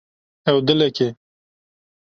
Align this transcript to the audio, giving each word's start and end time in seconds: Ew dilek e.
Ew 0.49 0.57
dilek 0.67 0.97
e. 1.07 1.09